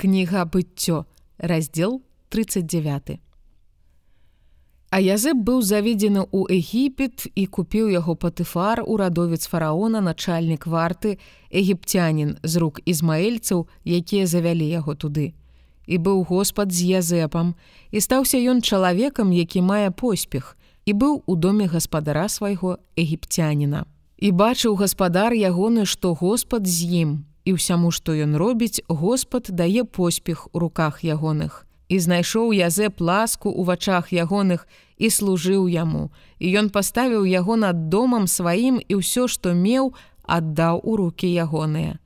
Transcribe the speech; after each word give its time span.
Кніга 0.00 0.46
быццё, 0.46 1.04
раздзел 1.36 2.00
39. 2.30 3.20
А 4.88 4.96
Язэп 4.96 5.36
быў 5.36 5.60
заведзены 5.60 6.24
ў 6.24 6.56
Егіпет 6.56 7.26
і 7.36 7.44
купіў 7.44 7.92
яго 7.92 8.16
патыфар 8.16 8.80
урадовец 8.80 9.44
фараона 9.44 10.00
начальнік 10.00 10.64
варты 10.64 11.20
егіпцянін 11.52 12.40
з 12.40 12.56
рук 12.56 12.80
ізмаэльцаў, 12.88 13.68
якія 13.84 14.24
завялі 14.24 14.72
яго 14.72 14.96
туды. 14.96 15.36
І 15.84 16.00
быў 16.00 16.24
Господ 16.24 16.72
з 16.72 16.96
Язэпам, 16.96 17.52
і 17.92 18.00
стаўся 18.00 18.40
ён 18.40 18.64
чалавекам, 18.64 19.36
які 19.36 19.60
мае 19.60 19.92
поспех, 19.92 20.56
і 20.88 20.96
быў 20.96 21.20
у 21.28 21.36
доме 21.36 21.68
гаспадара 21.68 22.32
свайго 22.32 22.80
егіпцяніна. 22.96 23.84
І 24.16 24.32
бачыў 24.32 24.80
гаспадар 24.80 25.36
ягоны, 25.36 25.84
што 25.84 26.16
Господ 26.16 26.64
з 26.64 26.88
ім, 27.04 27.29
і 27.44 27.56
ўсяму, 27.56 27.90
што 27.90 28.12
ён 28.12 28.36
робіць, 28.36 28.82
Господ 28.88 29.48
дае 29.50 29.84
поспех 29.84 30.48
у 30.52 30.58
руках 30.58 31.04
ягоных. 31.04 31.66
І 31.88 31.98
знайшоў 31.98 32.54
язэп 32.54 33.00
ласку 33.00 33.50
ў 33.50 33.66
вачах 33.66 34.12
ягоных 34.12 34.68
і 34.98 35.10
служыў 35.10 35.66
яму. 35.66 36.12
І 36.38 36.54
ён 36.54 36.70
паставіў 36.70 37.26
яго 37.26 37.56
над 37.56 37.88
домам 37.90 38.30
сваім 38.30 38.78
і 38.78 39.02
ўсё, 39.02 39.26
што 39.26 39.54
меў, 39.54 39.96
аддаў 40.22 40.80
у 40.84 40.96
руки 40.96 41.26
ягоныя. 41.26 41.98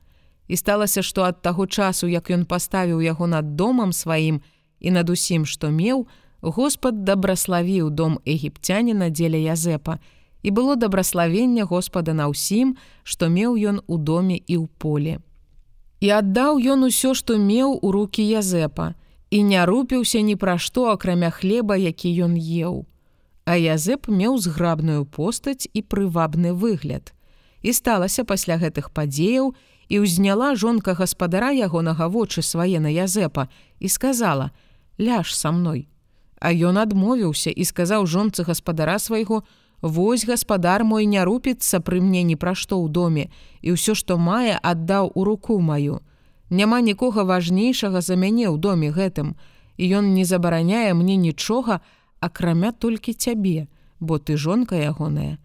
І 0.47 0.55
сталася, 0.57 1.01
што 1.01 1.25
ад 1.25 1.41
таго 1.41 1.67
часу, 1.67 2.07
як 2.07 2.29
ён 2.29 2.45
паставіў 2.45 3.01
яго 3.01 3.27
над 3.27 3.55
домам 3.55 3.93
сваім 3.93 4.41
і 4.79 4.89
над 4.91 5.09
усім, 5.09 5.45
што 5.45 5.69
меў, 5.69 6.07
Господ 6.41 7.03
дабраславіў 7.05 7.89
дом 7.89 8.19
егіпцяніна 8.25 9.09
дзеля 9.09 9.37
Язэпа, 9.53 9.97
і 10.45 10.49
было 10.51 10.75
дабраславенне 10.75 11.65
Господа 11.65 12.13
на 12.13 12.29
ўсім, 12.29 12.77
што 13.01 13.29
меў 13.33 13.57
ён 13.57 13.81
у 13.87 13.97
доме 13.97 14.37
і 14.37 14.61
ў 14.61 14.69
поле. 14.77 15.13
І 15.99 16.09
аддаў 16.11 16.59
ён 16.59 16.87
усё, 16.87 17.13
што 17.13 17.37
меў 17.37 17.79
у 17.81 17.91
руки 17.91 18.23
Язэпа, 18.23 18.93
і 19.31 19.43
не 19.43 19.61
рупіўся 19.65 20.21
ні 20.21 20.35
пра 20.35 20.57
што, 20.57 20.91
акрамя 20.91 21.31
хлеба, 21.31 21.75
які 21.75 22.11
ён 22.27 22.35
еў. 22.35 22.85
А 23.45 23.55
Язэп 23.55 24.07
меў 24.07 24.37
зграбную 24.37 25.05
постаць 25.05 25.67
і 25.71 25.81
прывабны 25.81 26.53
выгляд. 26.53 27.13
І 27.61 27.73
сталася 27.73 28.23
пасля 28.23 28.57
гэтых 28.57 28.91
падзеяў 28.91 29.55
і 29.89 29.95
ўзняла 30.01 30.55
жонка 30.55 30.93
гаспадара 30.93 31.51
ягонага 31.53 32.07
вочы 32.09 32.41
свае 32.41 32.79
на 32.79 32.89
Язэпа 32.89 33.47
і 33.79 33.87
сказала: 33.89 34.51
«Ляж 34.97 35.33
са 35.35 35.51
мной. 35.51 35.87
А 36.39 36.51
ён 36.51 36.77
адмовіўся 36.77 37.49
і 37.49 37.63
сказаў 37.65 38.05
жонцы 38.05 38.43
гаспадара 38.43 38.99
свайго, 38.99 39.43
Вось 39.81 40.25
гаспадар 40.25 40.83
мой 40.83 41.05
не 41.05 41.23
рупіцца 41.23 41.79
пры 41.79 42.01
мне 42.01 42.23
ні 42.23 42.35
пра 42.35 42.55
што 42.55 42.79
ў 42.79 42.89
доме, 42.89 43.29
і 43.61 43.75
ўсё, 43.75 43.93
што 43.93 44.17
мае, 44.17 44.57
аддаў 44.61 45.11
у 45.15 45.23
руку 45.23 45.59
маю. 45.59 46.01
Няма 46.49 46.81
нікога 46.81 47.23
важнейшага 47.23 48.01
за 48.01 48.15
мяне 48.15 48.47
ў 48.49 48.57
доме 48.57 48.91
гэтым, 48.91 49.35
і 49.77 49.83
ён 49.99 50.13
не 50.13 50.25
забараняе 50.25 50.93
мне 50.93 51.15
нічога, 51.15 51.81
акрамя 52.19 52.71
толькі 52.71 53.13
цябе, 53.13 53.67
бо 53.99 54.17
ты 54.17 54.37
жонка 54.37 54.75
ягоная. 54.75 55.37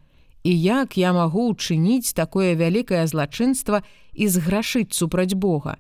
І 0.43 0.53
як 0.61 0.97
я 0.97 1.13
магу 1.13 1.53
учыніць 1.53 2.17
такое 2.17 2.55
вялікае 2.57 3.07
злачынства 3.07 3.83
і 4.13 4.29
зграшыць 4.29 4.97
супраць 4.97 5.35
Бога. 5.35 5.77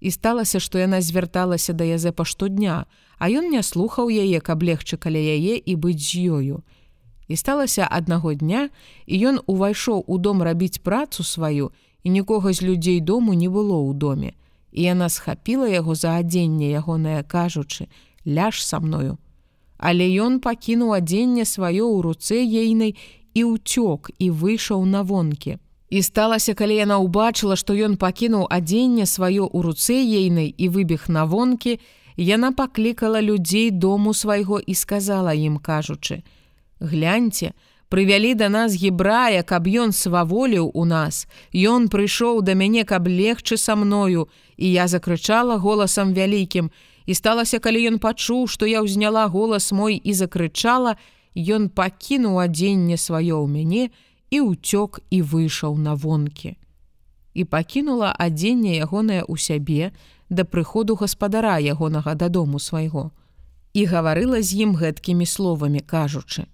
І 0.00 0.10
сталася, 0.10 0.60
што 0.60 0.78
яна 0.78 1.00
звярталася 1.00 1.72
да 1.72 1.84
Язэпа 1.84 2.28
штодня, 2.28 2.84
а 3.18 3.32
ён 3.32 3.48
не 3.48 3.62
слухаў 3.62 4.12
яе, 4.12 4.40
каб 4.40 4.62
легчы 4.62 5.00
каля 5.00 5.20
яе 5.20 5.56
і 5.56 5.72
быць 5.80 6.04
з 6.04 6.28
ёю. 6.28 6.60
І 7.28 7.36
сталася 7.36 7.88
аднаго 7.90 8.34
дня, 8.34 8.70
і 9.06 9.14
ён 9.18 9.36
увайшоў 9.46 10.04
у 10.06 10.18
дом 10.18 10.42
рабіць 10.42 10.78
працу 10.78 11.24
сваю, 11.24 11.70
і 12.04 12.10
нікога 12.10 12.52
з 12.52 12.62
людзей 12.62 13.00
дому 13.00 13.34
не 13.34 13.48
было 13.48 13.82
ў 13.82 13.94
доме. 13.94 14.30
І 14.72 14.82
яна 14.82 15.08
схапіла 15.08 15.66
яго 15.68 15.94
за 15.94 16.18
адзенне 16.22 16.70
ягонае, 16.70 17.26
кажучы: 17.26 17.88
ляж 18.26 18.62
са 18.62 18.78
мною. 18.78 19.18
Але 19.78 20.06
ён 20.06 20.40
пакінуў 20.40 20.94
адзенне 20.96 21.44
сваё 21.44 21.84
ў 21.90 22.00
руцэ 22.06 22.38
ейнай 22.46 22.96
і 23.34 23.42
ўцёк 23.44 24.10
і 24.18 24.30
выйшаў 24.30 24.84
на 24.86 25.02
вонкі. 25.02 25.58
І 25.90 26.02
сталася, 26.02 26.54
калі 26.54 26.74
яна 26.78 26.98
ўбачыла, 26.98 27.56
што 27.56 27.74
ён 27.74 27.96
пакінуў 27.96 28.46
адзенне 28.50 29.06
сваё 29.06 29.46
ў 29.46 29.58
руцэ 29.66 29.98
ейнай 29.98 30.48
і 30.56 30.68
выбег 30.68 31.06
на 31.08 31.24
вонкі, 31.24 31.78
яна 32.16 32.50
паклікала 32.52 33.20
людзей 33.20 33.70
дому 33.70 34.14
свайго 34.14 34.58
і 34.58 34.74
сказала 34.74 35.34
ім, 35.34 35.58
кажучы: 35.58 36.22
«Гляньце, 36.80 37.52
прывялі 37.88 38.34
да 38.34 38.48
нас 38.48 38.74
гебрая, 38.74 39.42
каб 39.42 39.66
ён 39.66 39.92
сваволіў 39.92 40.70
у 40.74 40.84
нас. 40.84 41.26
Ён 41.52 41.88
прыйшоў 41.88 42.42
да 42.42 42.54
мяне, 42.54 42.84
каб 42.84 43.08
легчы 43.08 43.56
са 43.56 43.76
мною, 43.76 44.28
і 44.56 44.72
я 44.72 44.88
закрычала 44.88 45.56
голасам 45.56 46.12
вялікім. 46.12 46.70
І 47.06 47.14
сталася, 47.14 47.58
калі 47.58 47.94
ён 47.94 47.98
пачуў, 47.98 48.46
што 48.50 48.66
я 48.66 48.82
ўзняла 48.82 49.26
голас 49.30 49.72
мой 49.72 49.96
і 49.96 50.12
закрычала, 50.12 50.96
ён 51.36 51.68
пакінуў 51.68 52.40
адзенне 52.42 52.96
сваё 52.96 53.40
ў 53.40 53.46
мяне 53.46 53.84
і 54.30 54.40
ўцёк 54.42 55.00
і 55.10 55.22
выйшаў 55.22 55.78
на 55.78 55.94
вонкі. 55.94 56.56
І 57.36 57.44
пакінула 57.44 58.10
адзенне 58.16 58.80
ягонае 58.80 59.22
ў 59.22 59.36
сябе 59.38 59.92
да 60.28 60.42
прыходу 60.44 60.96
гаспадара 60.96 61.60
ягонага 61.60 62.14
дадому 62.14 62.58
свайго. 62.58 63.12
І 63.76 63.84
гаварыла 63.86 64.40
з 64.42 64.66
ім 64.66 64.74
гэткімі 64.74 65.28
словамі, 65.28 65.80
кажучы: 65.84 66.48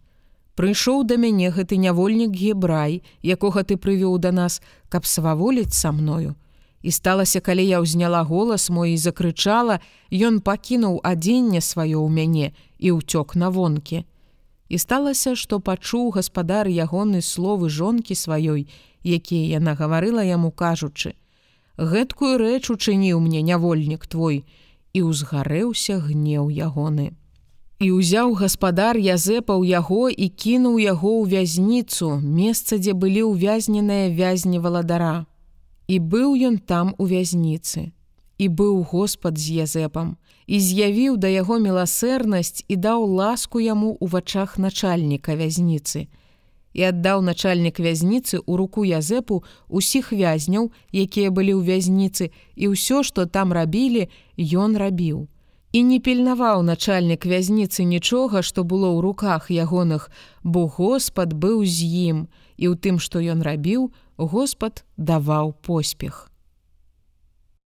Прыйшоў 0.54 1.04
да 1.08 1.16
мяне 1.16 1.48
гэты 1.50 1.80
нявольнік 1.80 2.32
гебрай, 2.36 3.00
якога 3.24 3.64
ты 3.64 3.80
прывёў 3.80 4.18
да 4.18 4.32
нас, 4.32 4.60
каб 4.88 5.06
сваволіць 5.06 5.72
са 5.72 5.92
мною. 5.92 6.36
І 6.82 6.90
сталася, 6.90 7.40
калі 7.40 7.64
я 7.64 7.80
ўзняла 7.80 8.22
голас 8.26 8.68
мой 8.68 8.92
і 8.92 9.00
закрычала, 9.00 9.80
ён 10.12 10.40
пакінуў 10.44 11.00
адзенне 11.00 11.62
сваё 11.64 12.04
ў 12.04 12.10
мяне 12.10 12.52
і 12.78 12.98
ўцёк 12.98 13.32
на 13.38 13.48
вонкі. 13.48 14.04
І 14.68 14.76
сталася, 14.78 15.32
што 15.36 15.60
пачуў 15.60 16.10
гаспадар 16.18 16.68
ягоны 16.68 17.22
словы 17.22 17.70
жонкі 17.70 18.12
сваёй, 18.12 18.68
якія 19.04 19.56
яна 19.56 19.72
гаварыла 19.78 20.20
яму 20.20 20.50
кажучы: 20.50 21.14
«Гэткую 21.78 22.36
рэч 22.36 22.68
учыніў 22.68 23.20
мне 23.24 23.40
нявольнік 23.40 24.04
твой, 24.06 24.44
і 24.92 25.00
ўзгарэўся 25.08 25.96
гнеў 26.04 26.52
ягоны. 26.52 27.16
І 27.82 27.88
ўзяў 27.98 28.36
гаспадар 28.38 28.94
Язэпа 28.94 29.58
ў 29.58 29.74
яго 29.74 30.06
і 30.06 30.26
кінуў 30.30 30.78
яго 30.78 31.12
ў 31.18 31.34
вязніцу, 31.34 32.14
месца, 32.22 32.78
дзе 32.78 32.94
былі 32.94 33.26
ўвязненыя 33.26 34.12
вязні 34.14 34.62
валадара. 34.62 35.26
І 35.90 35.98
быў 35.98 36.38
ён 36.38 36.62
там 36.62 36.94
у 37.02 37.10
вязніцы. 37.10 37.90
І 38.38 38.46
быў 38.46 38.86
Господ 38.86 39.34
з 39.34 39.66
Язэпам, 39.66 40.14
і 40.46 40.62
з'явіў 40.62 41.18
да 41.18 41.26
яго 41.26 41.58
міласэрнасць 41.58 42.62
і 42.70 42.78
даў 42.78 43.02
ласку 43.18 43.58
яму 43.58 43.98
ў 43.98 44.14
вачах 44.14 44.62
начальніка 44.62 45.34
вязніцы. 45.34 46.06
І 46.78 46.86
аддаў 46.94 47.26
начальнік 47.26 47.82
вязніцы 47.82 48.38
ў 48.38 48.62
руку 48.62 48.86
Язэпу 48.86 49.42
усіх 49.66 50.14
вязняў, 50.14 50.70
якія 50.94 51.34
былі 51.34 51.58
ў 51.58 51.66
вязніцы, 51.66 52.30
і 52.54 52.78
ўсё, 52.78 53.02
што 53.02 53.26
там 53.26 53.50
рабілі, 53.50 54.06
ён 54.38 54.78
рабіў. 54.78 55.31
І 55.72 55.80
не 55.88 55.98
пільнаваў 56.04 56.60
начальнік 56.68 57.24
вязніцы 57.24 57.84
нічога, 57.88 58.42
што 58.44 58.60
было 58.64 58.92
ў 58.92 59.00
руках 59.00 59.48
ягоных, 59.48 60.10
бо 60.44 60.68
Господ 60.68 61.32
быў 61.32 61.64
з 61.64 61.88
ім, 62.12 62.18
і 62.60 62.68
ў 62.68 62.74
тым, 62.76 63.00
што 63.00 63.24
ён 63.24 63.40
рабіў, 63.40 63.88
Господ 64.20 64.84
даваў 64.96 65.56
поспех. 65.64 66.31